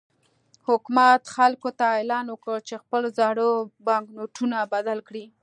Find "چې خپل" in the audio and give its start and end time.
2.67-3.01